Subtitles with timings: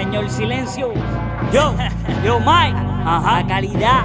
[0.00, 0.94] señor Silencio.
[1.52, 1.74] Yo,
[2.24, 2.78] yo, Mike.
[3.04, 3.40] Ajá.
[3.40, 4.04] La calidad.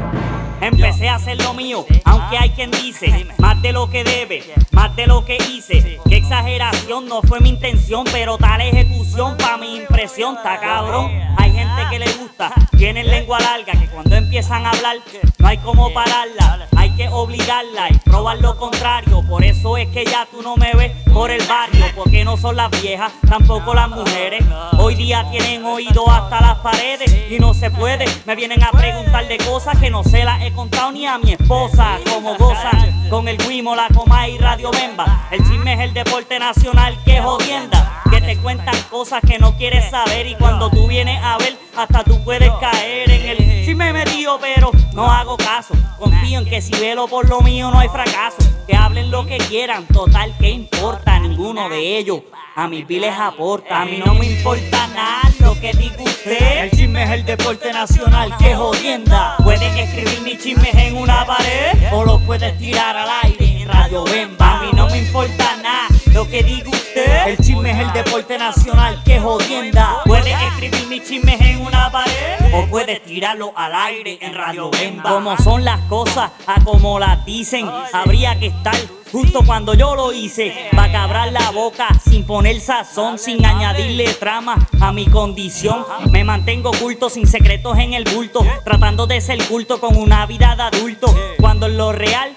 [0.62, 4.96] Empecé a hacer lo mío, aunque hay quien dice más de lo que debe, más
[4.96, 6.00] de lo que hice.
[6.10, 11.12] Qué exageración, no fue mi intención, pero tal ejecución pa' mi impresión, está cabrón.
[11.38, 14.98] Hay gente que le gusta, tienen lengua larga, que cuando empiezan a hablar
[15.38, 19.24] no hay como pararla, hay que obligarla y probar lo contrario.
[19.28, 22.56] Por eso es que ya tú no me ves por el barrio, porque no son
[22.56, 24.44] las viejas, tampoco las mujeres.
[24.86, 28.06] Hoy día tienen oído hasta las paredes y no se puede.
[28.28, 31.32] Me vienen a preguntar de cosas que no se las he contado ni a mi
[31.32, 31.98] esposa.
[32.08, 35.28] Como gozan con el Guimo, la Coma y Radio Bemba.
[35.32, 38.04] El chisme es el deporte nacional que jodienda.
[38.12, 42.04] Que te cuentan cosas que no quieres saber y cuando tú vienes a ver, hasta
[42.04, 45.74] tú puedes caer en el chisme metido, pero no hago caso.
[46.06, 48.38] Confío en que si velo por lo mío no hay fracaso.
[48.68, 51.20] Que hablen lo que quieran, total, ¿qué importa?
[51.20, 52.22] Ninguno de ellos
[52.56, 53.82] a mis piles aporta.
[53.82, 56.64] A mí no me importa nada lo que diga usted.
[56.64, 59.36] El chisme es el deporte nacional, que jodienda.
[59.44, 64.04] Pueden escribir mis chismes en una pared o los puedes tirar al aire en Radio
[64.04, 64.60] Bemba.
[64.60, 66.85] A mí no me importa nada lo que diga usted.
[67.28, 70.02] El chisme es el deporte nacional, que jodienda.
[70.06, 75.10] Puedes escribir mis chismes en una pared o puedes tirarlo al aire en Radio Bemba.
[75.10, 78.76] Como son las cosas, a como las dicen, habría que estar
[79.16, 84.68] Justo cuando yo lo hice, pa' cabrar la boca, sin poner sazón, sin añadirle trama
[84.82, 85.86] a mi condición.
[86.12, 90.56] Me mantengo oculto, sin secretos en el bulto, tratando de ser culto con una vida
[90.58, 91.16] de adulto.
[91.40, 92.36] Cuando en lo real,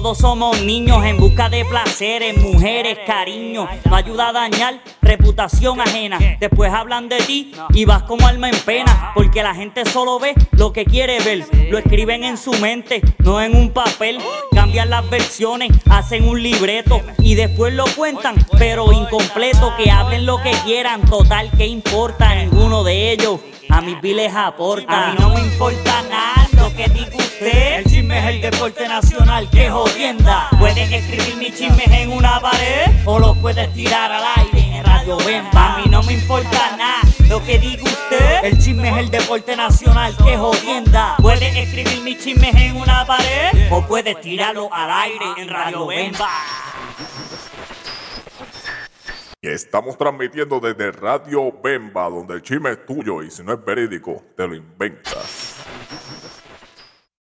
[0.00, 3.66] todos somos niños en busca de placeres, mujeres, cariño.
[3.84, 6.20] No ayuda a dañar reputación ajena.
[6.38, 10.34] Después hablan de ti y vas como alma en pena, porque la gente solo ve
[10.52, 11.44] lo que quiere ver.
[11.68, 14.20] Lo escriben en su mente, no en un papel.
[14.52, 19.74] Cambian las versiones, hacen un libreto y después lo cuentan, pero incompleto.
[19.76, 22.36] Que hablen lo que quieran, total, que importa?
[22.36, 25.08] Ninguno de ellos a mis viles aporta.
[25.08, 27.87] A mí no me importa nada lo que diga usted.
[28.28, 30.50] El deporte nacional, que jodienda.
[30.58, 35.16] Pueden escribir mis chismes en una pared o los puedes tirar al aire en Radio
[35.16, 35.76] Bemba.
[35.76, 38.44] A mí no me importa nada lo que diga usted.
[38.44, 41.16] El chisme es el deporte nacional, que jodienda.
[41.22, 46.28] Puedes escribir mis chismes en una pared o puedes tirarlo al aire en Radio Bemba.
[49.40, 54.22] Estamos transmitiendo desde Radio Bemba, donde el chisme es tuyo y si no es verídico,
[54.36, 55.64] te lo inventas.